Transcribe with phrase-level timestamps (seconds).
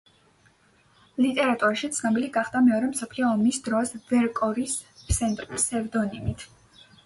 [1.25, 4.81] ლიტერატურაში ცნობილი გახდა მეორე მსოფლიო ომის დროს ვერკორის
[5.15, 6.53] ფსევდონიმით.